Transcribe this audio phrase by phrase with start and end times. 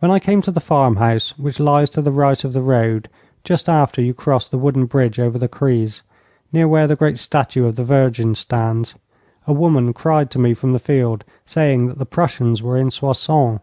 [0.00, 3.08] When I came to the farmhouse which lies to the right of the road
[3.44, 6.02] just after you cross the wooden bridge over the Crise,
[6.52, 8.94] near where the great statue of the Virgin stands,
[9.46, 13.60] a woman cried to me from the field, saying that the Prussians were in Soissons.